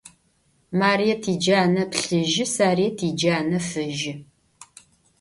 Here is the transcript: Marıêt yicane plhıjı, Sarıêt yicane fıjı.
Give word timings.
Marıêt 0.79 1.23
yicane 1.31 1.83
plhıjı, 1.91 2.45
Sarıêt 2.55 2.97
yicane 3.05 3.59
fıjı. 3.67 4.15